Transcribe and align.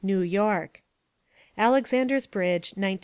New 0.03 0.21
York. 0.21 0.81
Alexander's 1.59 2.25
Bridge, 2.25 2.71
1912. 2.71 2.99